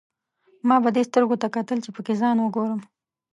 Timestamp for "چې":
1.85-1.89